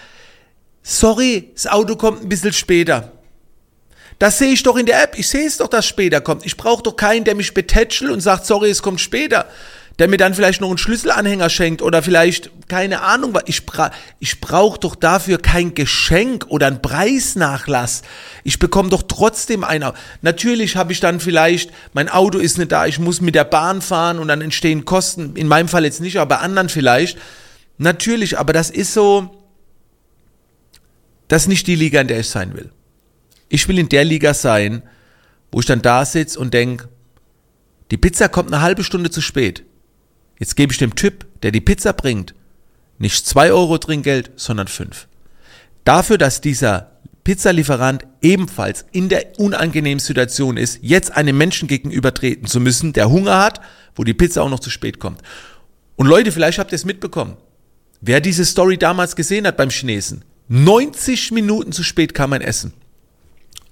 sorry, 0.83 1.51
das 1.54 1.68
Auto 1.68 1.95
kommt 1.95 2.24
ein 2.24 2.27
bisschen 2.27 2.51
später. 2.51 3.13
Das 4.21 4.38
sehe 4.38 4.53
ich 4.53 4.62
doch 4.62 4.77
in 4.77 4.85
der 4.85 5.01
App. 5.01 5.18
Ich 5.18 5.27
sehe 5.27 5.47
es 5.47 5.57
doch, 5.57 5.68
dass 5.68 5.88
später 5.88 6.21
kommt. 6.21 6.45
Ich 6.45 6.56
brauche 6.56 6.83
doch 6.83 6.95
keinen, 6.95 7.23
der 7.23 7.33
mich 7.33 7.56
betätschelt 7.56 8.12
und 8.12 8.21
sagt, 8.21 8.45
sorry, 8.45 8.69
es 8.69 8.83
kommt 8.83 9.01
später. 9.01 9.47
Der 9.97 10.07
mir 10.07 10.18
dann 10.18 10.35
vielleicht 10.35 10.62
noch 10.62 10.68
einen 10.68 10.77
Schlüsselanhänger 10.77 11.50
schenkt 11.50 11.81
oder 11.81 12.03
vielleicht, 12.03 12.51
keine 12.68 13.01
Ahnung, 13.01 13.35
ich, 13.47 13.65
bra 13.65 13.89
ich 14.19 14.39
brauche 14.39 14.79
doch 14.79 14.94
dafür 14.94 15.39
kein 15.39 15.73
Geschenk 15.73 16.45
oder 16.50 16.68
einen 16.68 16.83
Preisnachlass. 16.83 18.03
Ich 18.44 18.59
bekomme 18.59 18.89
doch 18.89 19.01
trotzdem 19.01 19.63
einen. 19.63 19.91
Natürlich 20.21 20.75
habe 20.75 20.91
ich 20.91 21.00
dann 21.00 21.19
vielleicht, 21.19 21.71
mein 21.94 22.07
Auto 22.07 22.38
ist 22.38 22.59
nicht 22.59 22.71
da, 22.71 22.85
ich 22.85 23.00
muss 23.00 23.21
mit 23.21 23.33
der 23.33 23.45
Bahn 23.45 23.81
fahren 23.81 24.19
und 24.19 24.27
dann 24.27 24.41
entstehen 24.41 24.85
Kosten. 24.85 25.35
In 25.35 25.47
meinem 25.47 25.68
Fall 25.68 25.83
jetzt 25.83 26.00
nicht, 26.00 26.18
aber 26.18 26.35
bei 26.35 26.41
anderen 26.44 26.69
vielleicht. 26.69 27.18
Natürlich, 27.79 28.38
aber 28.38 28.53
das 28.53 28.69
ist 28.69 28.94
so, 28.94 29.35
das 31.27 31.41
ist 31.41 31.47
nicht 31.47 31.65
die 31.65 31.75
Liga, 31.75 32.01
in 32.01 32.07
der 32.07 32.19
ich 32.19 32.29
sein 32.29 32.53
will. 32.53 32.69
Ich 33.53 33.68
will 33.68 33.77
in 33.77 33.89
der 33.89 34.06
Liga 34.06 34.33
sein, 34.33 34.81
wo 35.51 35.59
ich 35.59 35.65
dann 35.65 35.81
da 35.81 36.06
sitze 36.06 36.39
und 36.39 36.53
denke, 36.53 36.88
die 37.92 37.98
Pizza 37.98 38.30
kommt 38.30 38.53
eine 38.53 38.62
halbe 38.62 38.86
Stunde 38.86 39.12
zu 39.12 39.19
spät. 39.19 39.65
Jetzt 40.39 40.56
gebe 40.56 40.71
ich 40.71 40.80
dem 40.80 40.95
Typ, 40.95 41.27
der 41.42 41.51
die 41.51 41.59
Pizza 41.59 41.92
bringt, 41.92 42.33
nicht 42.98 43.27
zwei 43.27 43.51
Euro 43.51 43.77
Trinkgeld, 43.77 44.31
sondern 44.38 44.69
fünf. 44.69 45.09
Dafür, 45.83 46.18
dass 46.18 46.39
dieser 46.39 46.92
Pizzalieferant 47.25 48.07
ebenfalls 48.21 48.86
in 48.94 49.09
der 49.09 49.38
unangenehmen 49.38 50.00
Situation 50.00 50.56
ist, 50.56 50.80
jetzt 50.81 51.12
einem 51.12 51.38
Menschen 51.38 51.68
gegenübertreten 51.68 52.47
zu 52.47 52.62
müssen, 52.62 52.94
der 52.94 53.09
Hunger 53.09 53.38
hat, 53.38 53.59
wo 53.95 54.06
die 54.06 54.13
Pizza 54.13 54.44
auch 54.44 54.50
noch 54.50 54.62
zu 54.62 54.69
spät 54.69 54.97
kommt. 54.97 55.21
Und 55.97 56.07
Leute, 56.07 56.31
vielleicht 56.31 56.57
habt 56.57 56.71
ihr 56.71 56.77
es 56.77 56.86
mitbekommen. 56.86 57.36
Wer 58.00 58.21
diese 58.21 58.45
Story 58.45 58.77
damals 58.77 59.18
gesehen 59.18 59.45
hat 59.45 59.57
beim 59.57 59.71
Chinesen, 59.71 60.24
90 60.47 61.33
Minuten 61.33 61.74
zu 61.74 61.83
spät 61.83 62.13
kam 62.13 62.30
mein 62.30 62.42
Essen. 62.42 62.71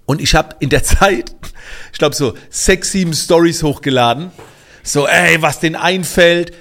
Und 0.10 0.22
ich 0.22 0.34
habe 0.34 0.56
in 0.60 0.70
der 0.70 0.84
Zeit, 0.96 1.36
ich 1.94 2.00
glaube 2.00 2.16
so 2.16 2.34
sechs, 2.50 2.94
sieben 2.94 3.14
Stories 3.14 3.62
hochgeladen. 3.62 4.32
So, 4.82 5.08
ey, 5.08 5.40
was 5.44 5.60
den 5.60 5.76
einfällt. 5.76 6.52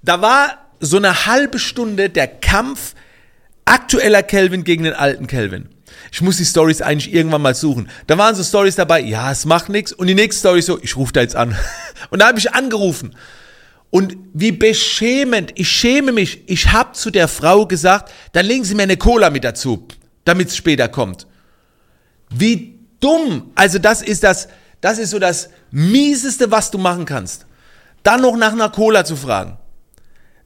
Da 0.00 0.22
war 0.22 0.56
so 0.80 0.96
eine 0.96 1.26
halbe 1.26 1.58
Stunde 1.58 2.08
der 2.08 2.26
Kampf 2.26 2.94
aktueller 3.66 4.22
Kelvin 4.22 4.64
gegen 4.64 4.84
den 4.84 4.94
alten 4.94 5.26
Kelvin. 5.26 5.68
Ich 6.10 6.22
muss 6.22 6.38
die 6.38 6.46
Stories 6.46 6.80
eigentlich 6.80 7.12
irgendwann 7.12 7.42
mal 7.42 7.54
suchen. 7.54 7.90
Da 8.06 8.16
waren 8.16 8.34
so 8.34 8.42
Stories 8.42 8.76
dabei, 8.76 9.00
ja, 9.00 9.30
es 9.30 9.44
macht 9.44 9.68
nichts. 9.68 9.92
Und 9.92 10.06
die 10.06 10.14
nächste 10.14 10.40
Story 10.40 10.62
so, 10.62 10.78
ich 10.80 10.96
rufe 10.96 11.12
da 11.12 11.20
jetzt 11.20 11.36
an. 11.36 11.54
Und 12.08 12.22
da 12.22 12.28
habe 12.28 12.38
ich 12.38 12.54
angerufen. 12.54 13.14
Und 13.90 14.16
wie 14.32 14.52
beschämend, 14.52 15.52
ich 15.56 15.68
schäme 15.68 16.12
mich. 16.12 16.48
Ich 16.48 16.72
habe 16.72 16.92
zu 16.92 17.10
der 17.10 17.28
Frau 17.28 17.66
gesagt, 17.66 18.10
dann 18.32 18.46
legen 18.46 18.64
Sie 18.64 18.74
mir 18.74 18.84
eine 18.84 18.96
Cola 18.96 19.28
mit 19.28 19.44
dazu, 19.44 19.86
damit 20.24 20.48
es 20.48 20.56
später 20.56 20.88
kommt. 20.88 21.26
Wie 22.30 22.77
dumm. 23.00 23.50
Also 23.54 23.78
das 23.78 24.02
ist 24.02 24.24
das, 24.24 24.48
das 24.80 24.98
ist 24.98 25.10
so 25.10 25.18
das 25.18 25.50
mieseste, 25.70 26.50
was 26.50 26.70
du 26.70 26.78
machen 26.78 27.04
kannst. 27.04 27.46
Dann 28.02 28.22
noch 28.22 28.36
nach 28.36 28.52
einer 28.52 28.68
Cola 28.68 29.04
zu 29.04 29.16
fragen. 29.16 29.58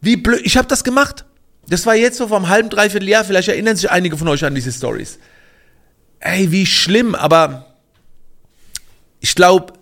Wie 0.00 0.16
blöd. 0.16 0.40
Ich 0.44 0.56
habe 0.56 0.68
das 0.68 0.84
gemacht. 0.84 1.24
Das 1.68 1.86
war 1.86 1.94
jetzt 1.94 2.18
so 2.18 2.28
vom 2.28 2.48
halben, 2.48 2.70
dreiviertel 2.70 3.08
Jahr. 3.08 3.24
Vielleicht 3.24 3.48
erinnern 3.48 3.76
sich 3.76 3.90
einige 3.90 4.16
von 4.16 4.28
euch 4.28 4.44
an 4.44 4.54
diese 4.54 4.72
Stories. 4.72 5.18
Ey, 6.18 6.50
wie 6.50 6.66
schlimm. 6.66 7.14
Aber 7.14 7.76
ich 9.20 9.34
glaube, 9.34 9.74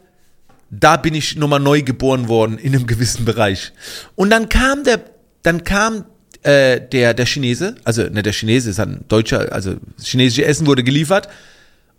da 0.71 0.97
bin 0.97 1.15
ich 1.15 1.37
nochmal 1.37 1.61
neu 1.61 1.83
geboren 1.83 2.29
worden 2.29 2.59
in 2.59 2.75
einem 2.75 2.87
gewissen 2.87 3.25
Bereich. 3.25 3.73
Und 4.15 4.31
dann 4.31 4.49
kam 4.49 4.85
der, 4.85 5.01
dann 5.43 5.65
kam 5.65 6.05
äh, 6.43 6.81
der, 6.81 7.15
der 7.15 7.27
Chinese, 7.27 7.75
also 7.85 8.03
ne, 8.05 8.23
der 8.23 8.33
Chinese 8.33 8.71
ist 8.71 8.81
ein 8.81 9.05
deutscher, 9.09 9.53
also 9.53 9.77
chinesische 10.03 10.45
Essen 10.45 10.67
wurde 10.67 10.85
geliefert. 10.85 11.29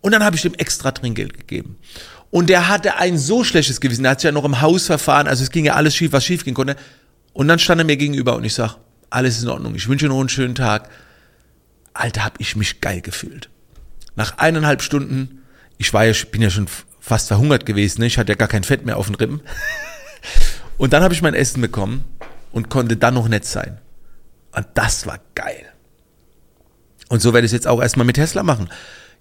Und 0.01 0.11
dann 0.11 0.23
habe 0.23 0.35
ich 0.35 0.41
dem 0.41 0.53
extra 0.55 0.91
Trinkgeld 0.91 1.37
gegeben. 1.37 1.77
Und 2.31 2.49
der 2.49 2.67
hatte 2.67 2.95
ein 2.95 3.17
so 3.17 3.43
schlechtes 3.43 3.81
Gewissen. 3.81 4.05
Er 4.05 4.11
hat 4.11 4.21
sich 4.21 4.27
ja 4.27 4.31
noch 4.31 4.45
im 4.45 4.61
Haus 4.61 4.87
verfahren. 4.87 5.27
Also 5.27 5.43
es 5.43 5.51
ging 5.51 5.65
ja 5.65 5.75
alles 5.75 5.95
schief, 5.95 6.11
was 6.11 6.25
schief 6.25 6.43
gehen 6.43 6.53
konnte. 6.53 6.75
Und 7.33 7.47
dann 7.47 7.59
stand 7.59 7.79
er 7.79 7.85
mir 7.85 7.97
gegenüber 7.97 8.35
und 8.35 8.43
ich 8.43 8.53
sag, 8.53 8.77
alles 9.09 9.37
ist 9.37 9.43
in 9.43 9.49
Ordnung. 9.49 9.75
Ich 9.75 9.87
wünsche 9.87 10.07
noch 10.07 10.19
einen 10.19 10.29
schönen 10.29 10.55
Tag. 10.55 10.89
Alter, 11.93 12.23
hab 12.23 12.39
ich 12.39 12.55
mich 12.55 12.81
geil 12.81 13.01
gefühlt. 13.01 13.49
Nach 14.15 14.37
eineinhalb 14.37 14.81
Stunden, 14.81 15.43
ich 15.77 15.93
war 15.93 16.05
ja, 16.05 16.13
bin 16.31 16.41
ja 16.41 16.49
schon 16.49 16.67
fast 16.99 17.27
verhungert 17.27 17.65
gewesen. 17.65 18.01
Ne? 18.01 18.07
Ich 18.07 18.17
hatte 18.17 18.31
ja 18.31 18.37
gar 18.37 18.47
kein 18.47 18.63
Fett 18.63 18.85
mehr 18.85 18.97
auf 18.97 19.07
den 19.07 19.15
Rippen. 19.15 19.41
Und 20.77 20.93
dann 20.93 21.03
habe 21.03 21.13
ich 21.13 21.21
mein 21.21 21.35
Essen 21.35 21.61
bekommen 21.61 22.05
und 22.51 22.69
konnte 22.69 22.97
dann 22.97 23.13
noch 23.13 23.27
nett 23.27 23.45
sein. 23.45 23.79
Und 24.51 24.65
das 24.73 25.05
war 25.05 25.19
geil. 25.35 25.65
Und 27.07 27.21
so 27.21 27.33
werde 27.33 27.45
ich 27.45 27.49
es 27.49 27.53
jetzt 27.53 27.67
auch 27.67 27.81
erstmal 27.81 28.05
mit 28.05 28.15
Tesla 28.15 28.41
machen. 28.41 28.67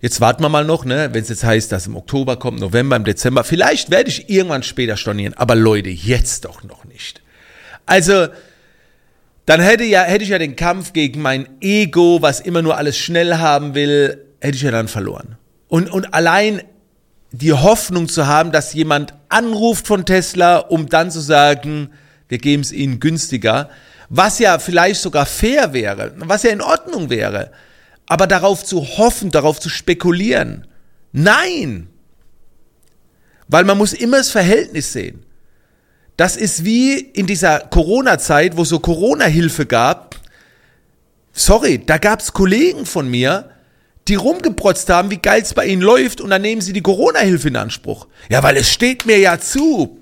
Jetzt 0.01 0.21
warten 0.21 0.43
wir 0.43 0.49
mal 0.49 0.65
noch, 0.65 0.85
ne, 0.85 1.11
wenn 1.13 1.23
es 1.23 1.29
jetzt 1.29 1.45
heißt, 1.45 1.71
dass 1.73 1.87
im 1.87 1.97
Oktober 1.97 2.39
kommt, 2.39 2.59
November, 2.59 2.97
im 2.97 3.05
Dezember. 3.05 3.45
Vielleicht 3.45 3.91
werde 3.91 4.09
ich 4.09 4.31
irgendwann 4.31 4.63
später 4.63 4.97
stornieren, 4.97 5.35
aber 5.35 5.55
Leute, 5.55 5.91
jetzt 5.91 6.47
doch 6.47 6.63
noch 6.65 6.85
nicht. 6.87 7.21
Also, 7.85 8.29
dann 9.45 9.61
hätte 9.61 9.85
ja, 9.85 10.03
hätte 10.03 10.25
ich 10.25 10.31
ja 10.31 10.39
den 10.39 10.57
Kampf 10.57 10.93
gegen 10.93 11.21
mein 11.21 11.49
Ego, 11.61 12.23
was 12.23 12.41
immer 12.41 12.63
nur 12.63 12.79
alles 12.79 12.97
schnell 12.97 13.37
haben 13.37 13.75
will, 13.75 14.25
hätte 14.41 14.57
ich 14.57 14.63
ja 14.63 14.71
dann 14.71 14.89
verloren. 14.89 15.37
Und, 15.69 15.91
und 15.91 16.15
allein 16.15 16.63
die 17.33 17.53
Hoffnung 17.53 18.09
zu 18.09 18.27
haben, 18.27 18.53
dass 18.53 18.73
jemand 18.73 19.15
anruft 19.29 19.87
von 19.87 20.07
Tesla, 20.07 20.59
um 20.59 20.89
dann 20.89 21.11
zu 21.11 21.21
sagen, 21.21 21.91
wir 22.29 22.39
geben 22.39 22.63
es 22.63 22.73
ihnen 22.73 23.01
günstiger, 23.01 23.69
was 24.09 24.39
ja 24.39 24.59
vielleicht 24.59 25.01
sogar 25.01 25.27
fair 25.27 25.73
wäre, 25.73 26.13
was 26.17 26.43
ja 26.43 26.51
in 26.51 26.63
Ordnung 26.63 27.11
wäre. 27.11 27.51
Aber 28.11 28.27
darauf 28.27 28.65
zu 28.65 28.83
hoffen, 28.99 29.31
darauf 29.31 29.61
zu 29.61 29.69
spekulieren, 29.69 30.67
nein. 31.13 31.87
Weil 33.47 33.63
man 33.63 33.79
muss 33.79 33.93
immer 33.93 34.17
das 34.17 34.33
Verhältnis 34.33 34.93
sehen. 34.93 35.25
Das 36.17 36.37
ist 36.37 36.65
wie 36.65 36.99
in 36.99 37.29
dieser 37.29 37.61
Corona-Zeit, 37.61 38.57
wo 38.57 38.63
es 38.63 38.71
so 38.71 38.81
Corona-Hilfe 38.81 39.65
gab. 39.65 40.17
Sorry, 41.33 41.81
da 41.87 41.99
gab 41.99 42.19
es 42.19 42.33
Kollegen 42.33 42.85
von 42.85 43.09
mir, 43.09 43.51
die 44.09 44.17
rumgeprotzt 44.17 44.91
haben, 44.91 45.13
wie 45.13 45.19
geil 45.19 45.43
es 45.43 45.55
bei 45.55 45.67
ihnen 45.67 45.81
läuft 45.81 46.21
und 46.21 46.31
dann 46.31 46.43
nehmen 46.43 46.63
sie 46.63 46.73
die 46.73 46.83
Corona-Hilfe 46.83 47.47
in 47.47 47.57
Anspruch. 47.57 48.09
Ja, 48.29 48.43
weil 48.43 48.57
es 48.57 48.73
steht 48.73 49.07
mir 49.07 49.19
ja 49.19 49.39
zu. 49.39 50.01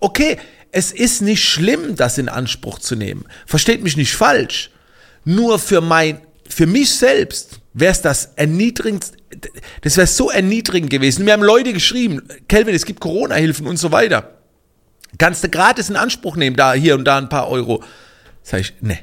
Okay, 0.00 0.38
es 0.72 0.92
ist 0.92 1.20
nicht 1.20 1.44
schlimm, 1.44 1.94
das 1.94 2.16
in 2.16 2.30
Anspruch 2.30 2.78
zu 2.78 2.96
nehmen. 2.96 3.26
Versteht 3.44 3.82
mich 3.82 3.98
nicht 3.98 4.14
falsch. 4.14 4.70
Nur 5.26 5.58
für 5.58 5.82
mein, 5.82 6.22
für 6.48 6.66
mich 6.66 6.94
selbst 6.94 7.60
wäre 7.74 7.92
es 7.92 8.02
das 8.02 8.32
erniedrigendste, 8.36 9.18
das 9.82 9.96
wäre 9.96 10.06
so 10.06 10.30
erniedrigend 10.30 10.90
gewesen. 10.90 11.24
Mir 11.24 11.32
haben 11.32 11.42
Leute 11.42 11.72
geschrieben, 11.72 12.22
Kelvin, 12.48 12.74
es 12.74 12.84
gibt 12.84 13.00
Corona-Hilfen 13.00 13.66
und 13.66 13.76
so 13.76 13.92
weiter. 13.92 14.38
Kannst 15.16 15.44
du 15.44 15.48
gratis 15.48 15.88
in 15.88 15.96
Anspruch 15.96 16.36
nehmen, 16.36 16.56
da 16.56 16.74
hier 16.74 16.94
und 16.94 17.04
da 17.04 17.18
ein 17.18 17.28
paar 17.28 17.48
Euro. 17.48 17.82
Sag 18.42 18.60
ich, 18.60 18.74
ne. 18.80 18.98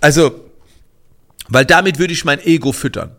Also, 0.00 0.48
weil 1.48 1.64
damit 1.64 1.98
würde 1.98 2.12
ich 2.12 2.24
mein 2.24 2.40
Ego 2.40 2.72
füttern. 2.72 3.14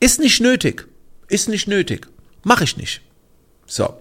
Ist 0.00 0.20
nicht 0.20 0.40
nötig. 0.40 0.86
Ist 1.28 1.48
nicht 1.48 1.66
nötig. 1.66 2.06
Mache 2.44 2.64
ich 2.64 2.76
nicht. 2.76 3.02
So. 3.66 4.00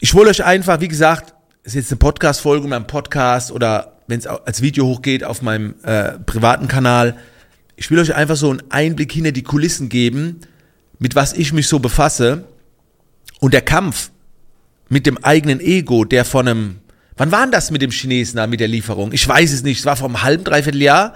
Ich 0.00 0.14
wollte 0.14 0.30
euch 0.30 0.44
einfach, 0.44 0.80
wie 0.80 0.88
gesagt, 0.88 1.34
es 1.62 1.72
ist 1.72 1.74
jetzt 1.74 1.92
eine 1.92 1.98
Podcast-Folge, 1.98 2.66
meinem 2.68 2.86
Podcast 2.86 3.50
oder 3.50 3.95
wenn 4.06 4.18
es 4.18 4.26
als 4.26 4.62
Video 4.62 4.86
hochgeht 4.86 5.24
auf 5.24 5.42
meinem 5.42 5.74
äh, 5.82 6.18
privaten 6.18 6.68
Kanal. 6.68 7.16
Ich 7.76 7.90
will 7.90 7.98
euch 7.98 8.14
einfach 8.14 8.36
so 8.36 8.50
einen 8.50 8.62
Einblick 8.70 9.12
hinter 9.12 9.32
die 9.32 9.42
Kulissen 9.42 9.88
geben, 9.88 10.40
mit 10.98 11.14
was 11.14 11.32
ich 11.32 11.52
mich 11.52 11.68
so 11.68 11.78
befasse. 11.78 12.44
Und 13.40 13.52
der 13.52 13.62
Kampf 13.62 14.10
mit 14.88 15.06
dem 15.06 15.22
eigenen 15.22 15.60
Ego, 15.60 16.04
der 16.04 16.24
von 16.24 16.48
einem, 16.48 16.76
wann 17.16 17.32
war 17.32 17.42
denn 17.42 17.52
das 17.52 17.70
mit 17.70 17.82
dem 17.82 17.90
Chinesen 17.90 18.36
da, 18.36 18.46
mit 18.46 18.60
der 18.60 18.68
Lieferung? 18.68 19.12
Ich 19.12 19.26
weiß 19.26 19.52
es 19.52 19.62
nicht, 19.62 19.80
es 19.80 19.86
war 19.86 19.96
vor 19.96 20.08
einem 20.08 20.22
halben, 20.22 20.44
dreiviertel 20.44 20.82
Jahr. 20.82 21.14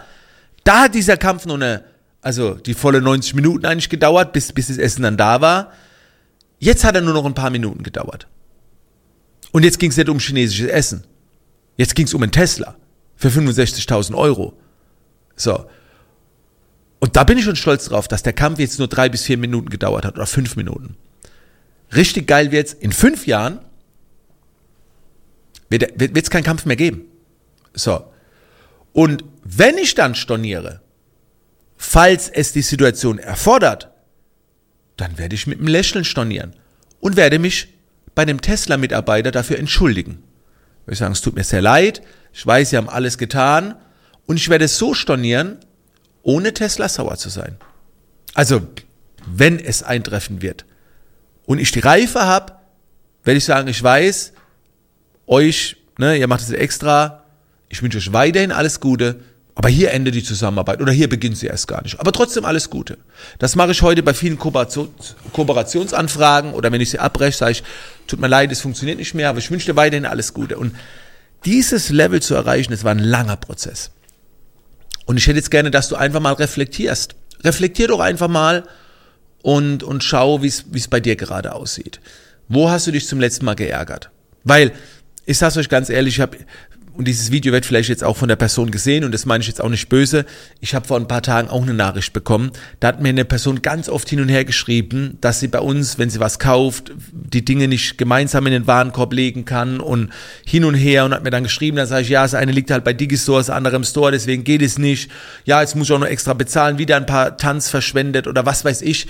Da 0.64 0.82
hat 0.82 0.94
dieser 0.94 1.16
Kampf 1.16 1.46
nur 1.46 1.56
eine, 1.56 1.84
also 2.20 2.54
die 2.54 2.74
volle 2.74 3.00
90 3.00 3.34
Minuten 3.34 3.64
eigentlich 3.64 3.88
gedauert, 3.88 4.32
bis, 4.32 4.52
bis 4.52 4.66
das 4.66 4.76
Essen 4.76 5.02
dann 5.02 5.16
da 5.16 5.40
war. 5.40 5.72
Jetzt 6.58 6.84
hat 6.84 6.94
er 6.94 7.00
nur 7.00 7.14
noch 7.14 7.24
ein 7.24 7.34
paar 7.34 7.50
Minuten 7.50 7.82
gedauert. 7.82 8.26
Und 9.52 9.64
jetzt 9.64 9.78
ging 9.78 9.90
es 9.90 9.96
nicht 9.96 10.08
um 10.08 10.18
chinesisches 10.18 10.68
Essen. 10.68 11.04
Jetzt 11.76 11.94
ging 11.94 12.06
es 12.06 12.14
um 12.14 12.22
einen 12.22 12.32
Tesla 12.32 12.76
für 13.16 13.28
65.000 13.28 14.14
Euro. 14.14 14.54
So. 15.36 15.66
Und 16.98 17.16
da 17.16 17.24
bin 17.24 17.38
ich 17.38 17.44
schon 17.44 17.56
stolz 17.56 17.86
drauf, 17.86 18.08
dass 18.08 18.22
der 18.22 18.32
Kampf 18.32 18.58
jetzt 18.58 18.78
nur 18.78 18.88
drei 18.88 19.08
bis 19.08 19.22
vier 19.22 19.38
Minuten 19.38 19.70
gedauert 19.70 20.04
hat 20.04 20.16
oder 20.16 20.26
fünf 20.26 20.56
Minuten. 20.56 20.96
Richtig 21.94 22.26
geil 22.26 22.52
wird's. 22.52 22.72
In 22.72 22.92
fünf 22.92 23.26
Jahren 23.26 23.60
wird 25.70 26.16
es 26.16 26.30
keinen 26.30 26.44
Kampf 26.44 26.66
mehr 26.66 26.76
geben. 26.76 27.04
So. 27.74 28.04
Und 28.92 29.24
wenn 29.44 29.78
ich 29.78 29.94
dann 29.94 30.14
storniere, 30.14 30.80
falls 31.76 32.28
es 32.28 32.52
die 32.52 32.62
Situation 32.62 33.18
erfordert, 33.18 33.90
dann 34.96 35.16
werde 35.16 35.34
ich 35.34 35.46
mit 35.46 35.58
einem 35.58 35.68
Lächeln 35.68 36.04
stornieren 36.04 36.54
und 37.00 37.16
werde 37.16 37.38
mich 37.38 37.68
bei 38.14 38.24
dem 38.24 38.40
Tesla-Mitarbeiter 38.40 39.30
dafür 39.30 39.58
entschuldigen. 39.58 40.22
Ich 40.90 40.98
sagen, 40.98 41.12
es 41.12 41.20
tut 41.20 41.36
mir 41.36 41.44
sehr 41.44 41.62
leid, 41.62 42.02
ich 42.32 42.46
weiß, 42.46 42.70
Sie 42.70 42.76
haben 42.76 42.88
alles 42.88 43.18
getan. 43.18 43.74
Und 44.26 44.36
ich 44.36 44.48
werde 44.48 44.66
es 44.66 44.78
so 44.78 44.94
stornieren, 44.94 45.58
ohne 46.22 46.54
Tesla 46.54 46.88
sauer 46.88 47.16
zu 47.16 47.28
sein. 47.28 47.56
Also, 48.34 48.62
wenn 49.26 49.58
es 49.58 49.82
eintreffen 49.82 50.40
wird 50.40 50.64
und 51.46 51.58
ich 51.58 51.72
die 51.72 51.80
Reife 51.80 52.20
habe, 52.20 52.54
werde 53.24 53.38
ich 53.38 53.44
sagen, 53.44 53.68
ich 53.68 53.82
weiß, 53.82 54.32
euch, 55.26 55.76
ne, 55.98 56.16
ihr 56.16 56.28
macht 56.28 56.42
es 56.42 56.50
extra, 56.50 57.24
ich 57.68 57.82
wünsche 57.82 57.98
euch 57.98 58.12
weiterhin 58.12 58.52
alles 58.52 58.80
Gute, 58.80 59.20
aber 59.60 59.68
hier 59.68 59.90
endet 59.90 60.14
die 60.14 60.22
Zusammenarbeit 60.24 60.80
oder 60.80 60.90
hier 60.90 61.06
beginnt 61.06 61.36
sie 61.36 61.48
erst 61.48 61.68
gar 61.68 61.82
nicht. 61.82 62.00
Aber 62.00 62.12
trotzdem 62.12 62.46
alles 62.46 62.70
Gute. 62.70 62.96
Das 63.38 63.56
mache 63.56 63.72
ich 63.72 63.82
heute 63.82 64.02
bei 64.02 64.14
vielen 64.14 64.38
Kooperations 64.38 65.16
Kooperationsanfragen 65.34 66.54
oder 66.54 66.72
wenn 66.72 66.80
ich 66.80 66.88
sie 66.88 66.98
abbreche, 66.98 67.36
sage 67.36 67.52
ich, 67.52 67.62
tut 68.06 68.20
mir 68.20 68.26
leid, 68.28 68.50
es 68.52 68.62
funktioniert 68.62 68.96
nicht 68.96 69.12
mehr, 69.12 69.28
aber 69.28 69.38
ich 69.38 69.50
wünsche 69.50 69.66
dir 69.66 69.76
weiterhin 69.76 70.06
alles 70.06 70.32
Gute. 70.32 70.56
Und 70.56 70.74
dieses 71.44 71.90
Level 71.90 72.22
zu 72.22 72.34
erreichen, 72.34 72.70
das 72.70 72.84
war 72.84 72.92
ein 72.92 73.00
langer 73.00 73.36
Prozess. 73.36 73.90
Und 75.04 75.18
ich 75.18 75.26
hätte 75.26 75.36
jetzt 75.36 75.50
gerne, 75.50 75.70
dass 75.70 75.90
du 75.90 75.96
einfach 75.96 76.20
mal 76.20 76.32
reflektierst. 76.32 77.14
Reflektier 77.44 77.88
doch 77.88 78.00
einfach 78.00 78.28
mal 78.28 78.66
und, 79.42 79.82
und 79.82 80.02
schau, 80.02 80.42
wie 80.42 80.46
es 80.46 80.88
bei 80.88 81.00
dir 81.00 81.16
gerade 81.16 81.54
aussieht. 81.54 82.00
Wo 82.48 82.70
hast 82.70 82.86
du 82.86 82.92
dich 82.92 83.06
zum 83.06 83.20
letzten 83.20 83.44
Mal 83.44 83.56
geärgert? 83.56 84.08
Weil, 84.42 84.72
ich 85.26 85.36
sag's 85.36 85.58
euch 85.58 85.68
ganz 85.68 85.90
ehrlich, 85.90 86.14
ich 86.14 86.20
habe 86.20 86.38
und 86.94 87.06
dieses 87.06 87.30
Video 87.30 87.52
wird 87.52 87.64
vielleicht 87.64 87.88
jetzt 87.88 88.04
auch 88.04 88.16
von 88.16 88.28
der 88.28 88.36
Person 88.36 88.70
gesehen 88.70 89.04
und 89.04 89.12
das 89.12 89.24
meine 89.24 89.42
ich 89.42 89.48
jetzt 89.48 89.60
auch 89.60 89.68
nicht 89.68 89.88
böse. 89.88 90.26
Ich 90.60 90.74
habe 90.74 90.86
vor 90.86 90.98
ein 90.98 91.08
paar 91.08 91.22
Tagen 91.22 91.48
auch 91.48 91.62
eine 91.62 91.74
Nachricht 91.74 92.12
bekommen. 92.12 92.50
Da 92.78 92.88
hat 92.88 93.00
mir 93.00 93.08
eine 93.08 93.24
Person 93.24 93.62
ganz 93.62 93.88
oft 93.88 94.08
hin 94.08 94.20
und 94.20 94.28
her 94.28 94.44
geschrieben, 94.44 95.16
dass 95.20 95.40
sie 95.40 95.48
bei 95.48 95.60
uns, 95.60 95.98
wenn 95.98 96.10
sie 96.10 96.20
was 96.20 96.38
kauft, 96.38 96.92
die 97.12 97.44
Dinge 97.44 97.68
nicht 97.68 97.96
gemeinsam 97.96 98.46
in 98.46 98.52
den 98.52 98.66
Warenkorb 98.66 99.12
legen 99.12 99.44
kann 99.44 99.80
und 99.80 100.10
hin 100.44 100.64
und 100.64 100.74
her 100.74 101.04
und 101.04 101.14
hat 101.14 101.24
mir 101.24 101.30
dann 101.30 101.44
geschrieben, 101.44 101.76
dann 101.76 101.86
sage 101.86 102.02
ich, 102.02 102.08
ja, 102.08 102.22
das 102.22 102.34
eine 102.34 102.52
liegt 102.52 102.70
halt 102.70 102.84
bei 102.84 102.92
Digistore, 102.92 103.40
das 103.40 103.50
andere 103.50 103.76
im 103.76 103.84
Store, 103.84 104.12
deswegen 104.12 104.44
geht 104.44 104.62
es 104.62 104.78
nicht. 104.78 105.10
Ja, 105.44 105.60
jetzt 105.60 105.76
muss 105.76 105.88
ich 105.88 105.94
auch 105.94 105.98
noch 105.98 106.06
extra 106.06 106.34
bezahlen, 106.34 106.78
wieder 106.78 106.96
ein 106.96 107.06
paar 107.06 107.36
Tanz 107.36 107.68
verschwendet 107.68 108.26
oder 108.26 108.46
was 108.46 108.64
weiß 108.64 108.82
ich. 108.82 109.06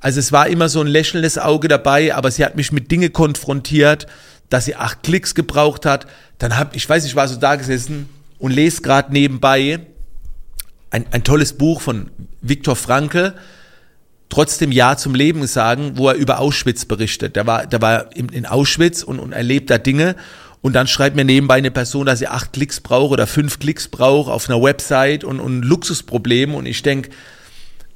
Also 0.00 0.20
es 0.20 0.32
war 0.32 0.48
immer 0.48 0.68
so 0.68 0.80
ein 0.80 0.86
lächelndes 0.86 1.38
Auge 1.38 1.66
dabei, 1.66 2.14
aber 2.14 2.30
sie 2.30 2.44
hat 2.44 2.56
mich 2.56 2.72
mit 2.72 2.90
Dinge 2.90 3.08
konfrontiert, 3.08 4.06
dass 4.54 4.66
sie 4.66 4.76
acht 4.76 5.02
Klicks 5.02 5.34
gebraucht 5.34 5.84
hat. 5.84 6.06
Dann 6.38 6.56
hab, 6.56 6.76
ich 6.76 6.88
weiß, 6.88 7.04
ich 7.04 7.16
war 7.16 7.26
so 7.26 7.34
da 7.34 7.56
gesessen 7.56 8.08
und 8.38 8.52
lese 8.52 8.82
gerade 8.82 9.12
nebenbei 9.12 9.80
ein, 10.90 11.06
ein 11.10 11.24
tolles 11.24 11.54
Buch 11.54 11.80
von 11.80 12.12
Viktor 12.40 12.76
Frankl, 12.76 13.34
trotzdem 14.28 14.70
Ja 14.70 14.96
zum 14.96 15.16
Leben 15.16 15.44
sagen, 15.48 15.94
wo 15.96 16.08
er 16.08 16.14
über 16.14 16.38
Auschwitz 16.38 16.84
berichtet. 16.84 17.34
Der 17.34 17.48
war, 17.48 17.66
der 17.66 17.82
war 17.82 18.14
in, 18.14 18.28
in 18.28 18.46
Auschwitz 18.46 19.02
und, 19.02 19.18
und 19.18 19.32
erlebt 19.32 19.70
da 19.70 19.78
Dinge. 19.78 20.14
Und 20.60 20.74
dann 20.74 20.86
schreibt 20.86 21.16
mir 21.16 21.24
nebenbei 21.24 21.56
eine 21.56 21.72
Person, 21.72 22.06
dass 22.06 22.20
sie 22.20 22.28
acht 22.28 22.52
Klicks 22.52 22.80
braucht 22.80 23.10
oder 23.10 23.26
fünf 23.26 23.58
Klicks 23.58 23.88
braucht 23.88 24.30
auf 24.30 24.48
einer 24.48 24.62
Website 24.62 25.24
und, 25.24 25.40
und 25.40 25.62
Luxusproblem. 25.62 26.54
Und 26.54 26.66
ich 26.66 26.84
denk 26.84 27.08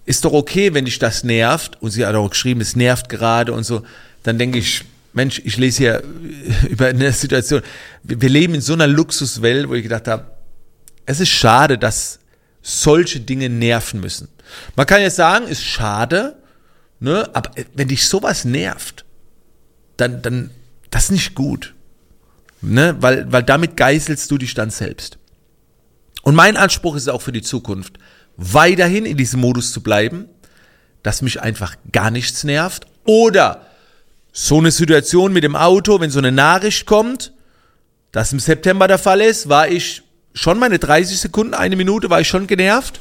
ist 0.06 0.24
doch 0.24 0.32
okay, 0.32 0.74
wenn 0.74 0.86
dich 0.86 0.98
das 0.98 1.22
nervt. 1.22 1.80
Und 1.80 1.92
sie 1.92 2.04
hat 2.04 2.16
auch 2.16 2.30
geschrieben, 2.30 2.60
es 2.60 2.74
nervt 2.74 3.08
gerade 3.08 3.52
und 3.52 3.62
so. 3.62 3.82
Dann 4.24 4.38
denke 4.38 4.58
ich, 4.58 4.84
Mensch, 5.18 5.42
ich 5.44 5.56
lese 5.56 5.78
hier 5.78 6.02
über 6.68 6.86
eine 6.86 7.12
Situation. 7.12 7.60
Wir 8.04 8.28
leben 8.28 8.54
in 8.54 8.60
so 8.60 8.72
einer 8.72 8.86
Luxuswelt, 8.86 9.68
wo 9.68 9.74
ich 9.74 9.82
gedacht 9.82 10.06
habe, 10.06 10.30
es 11.06 11.18
ist 11.18 11.30
schade, 11.30 11.76
dass 11.76 12.20
solche 12.62 13.18
Dinge 13.18 13.48
nerven 13.48 14.00
müssen. 14.00 14.28
Man 14.76 14.86
kann 14.86 15.00
jetzt 15.00 15.16
sagen, 15.16 15.48
ist 15.48 15.64
schade, 15.64 16.36
ne, 17.00 17.28
aber 17.32 17.50
wenn 17.74 17.88
dich 17.88 18.08
sowas 18.08 18.44
nervt, 18.44 19.04
dann, 19.96 20.22
dann, 20.22 20.50
das 20.90 21.04
ist 21.04 21.10
nicht 21.10 21.34
gut. 21.34 21.74
Ne, 22.60 22.96
weil, 23.00 23.30
weil 23.32 23.42
damit 23.42 23.76
geißelst 23.76 24.30
du 24.30 24.38
dich 24.38 24.54
dann 24.54 24.70
selbst. 24.70 25.18
Und 26.22 26.34
mein 26.34 26.56
Anspruch 26.56 26.94
ist 26.94 27.08
auch 27.08 27.22
für 27.22 27.32
die 27.32 27.42
Zukunft, 27.42 27.98
weiterhin 28.36 29.04
in 29.04 29.16
diesem 29.16 29.40
Modus 29.40 29.72
zu 29.72 29.82
bleiben, 29.82 30.26
dass 31.02 31.22
mich 31.22 31.40
einfach 31.40 31.76
gar 31.90 32.10
nichts 32.10 32.44
nervt 32.44 32.86
oder 33.04 33.67
so 34.32 34.58
eine 34.58 34.70
Situation 34.70 35.32
mit 35.32 35.44
dem 35.44 35.56
Auto, 35.56 36.00
wenn 36.00 36.10
so 36.10 36.18
eine 36.18 36.32
Nachricht 36.32 36.86
kommt, 36.86 37.32
das 38.12 38.32
im 38.32 38.40
September 38.40 38.88
der 38.88 38.98
Fall 38.98 39.20
ist, 39.20 39.48
war 39.48 39.68
ich 39.68 40.02
schon 40.34 40.58
meine 40.58 40.78
30 40.78 41.18
Sekunden, 41.18 41.54
eine 41.54 41.76
Minute, 41.76 42.10
war 42.10 42.20
ich 42.20 42.28
schon 42.28 42.46
genervt. 42.46 43.00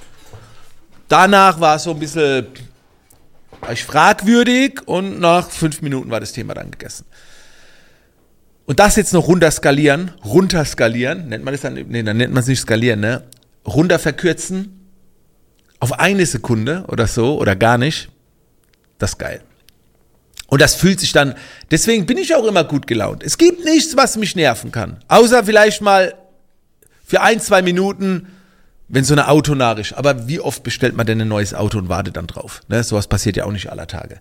Danach 1.08 1.60
war 1.60 1.78
es 1.78 1.84
so 1.84 1.92
ein 1.92 2.00
bisschen, 2.00 2.48
war 3.62 3.72
ich 3.72 3.84
fragwürdig 3.84 4.82
und 4.86 5.20
nach 5.20 5.50
fünf 5.50 5.82
Minuten 5.82 6.10
war 6.10 6.20
das 6.20 6.34
Thema 6.34 6.54
dann 6.54 6.72
gegessen. 6.72 7.06
Und 8.66 8.80
das 8.80 8.98
jetzt 8.98 9.14
noch 9.14 9.28
runterskalieren, 9.28 10.12
runterskalieren, 10.26 11.30
nennt 11.30 11.46
man 11.46 11.54
das 11.54 11.62
dann, 11.62 11.76
nee, 11.76 12.04
dann 12.04 12.18
nennt 12.18 12.34
man 12.34 12.42
es 12.42 12.48
nicht 12.48 12.60
skalieren, 12.60 13.00
ne? 13.00 13.24
Runter 13.66 13.98
verkürzen 13.98 14.90
auf 15.80 16.00
eine 16.00 16.26
Sekunde 16.26 16.84
oder 16.88 17.08
so 17.08 17.40
oder 17.40 17.56
gar 17.56 17.78
nicht, 17.78 18.10
das 18.98 19.12
ist 19.12 19.18
geil. 19.20 19.42
Und 20.48 20.62
das 20.62 20.76
fühlt 20.76 21.00
sich 21.00 21.12
dann, 21.12 21.36
deswegen 21.72 22.06
bin 22.06 22.18
ich 22.18 22.34
auch 22.34 22.46
immer 22.46 22.64
gut 22.64 22.88
gelaunt. 22.88 23.22
Es 23.24 23.38
gibt 23.38 23.66
nichts, 23.66 23.98
was 23.98 24.16
mich 24.16 24.36
nerven 24.36 24.72
kann. 24.72 24.98
Außer 25.10 25.44
vielleicht 25.44 25.82
mal 25.82 26.16
für 27.06 27.22
ein, 27.22 27.40
zwei 27.40 27.62
Minuten, 27.62 28.28
wenn 28.88 29.04
so 29.04 29.14
eine 29.14 29.28
Autonachricht. 29.28 29.98
Aber 29.98 30.28
wie 30.28 30.40
oft 30.40 30.64
bestellt 30.64 30.96
man 30.96 31.06
denn 31.06 31.20
ein 31.22 31.28
neues 31.28 31.54
Auto 31.54 31.78
und 31.78 31.90
wartet 31.90 32.16
dann 32.16 32.28
drauf? 32.28 32.62
Ne? 32.70 32.82
Sowas 32.84 33.08
passiert 33.08 33.36
ja 33.36 33.46
auch 33.46 33.52
nicht 33.52 33.70
aller 33.70 33.88
Tage. 33.88 34.20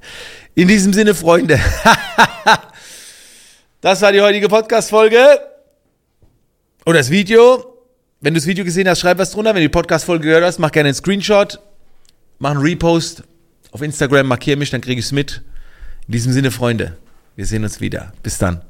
In 0.54 0.66
diesem 0.66 0.92
Sinne, 0.92 1.14
Freunde, 1.14 1.60
das 3.80 4.02
war 4.02 4.10
die 4.10 4.20
heutige 4.20 4.48
Podcast-Folge. 4.48 5.38
Oder 6.84 6.98
das 6.98 7.10
Video. 7.10 7.72
Wenn 8.20 8.34
du 8.34 8.40
das 8.40 8.46
Video 8.46 8.64
gesehen 8.64 8.88
hast, 8.88 9.00
schreib 9.00 9.18
was 9.18 9.30
drunter. 9.30 9.50
Wenn 9.50 9.62
du 9.62 9.68
die 9.68 9.72
Podcast-Folge 9.72 10.24
gehört 10.26 10.44
hast, 10.44 10.58
mach 10.58 10.72
gerne 10.72 10.88
einen 10.88 10.94
Screenshot. 10.94 11.60
Mach 12.38 12.50
einen 12.50 12.60
Repost 12.60 13.22
auf 13.70 13.82
Instagram, 13.82 14.26
markier 14.26 14.56
mich, 14.56 14.70
dann 14.70 14.80
krieg 14.80 14.98
ich's 14.98 15.12
mit. 15.12 15.42
In 16.08 16.12
diesem 16.12 16.32
Sinne, 16.32 16.52
Freunde, 16.52 16.96
wir 17.34 17.46
sehen 17.46 17.64
uns 17.64 17.80
wieder. 17.80 18.12
Bis 18.22 18.38
dann. 18.38 18.62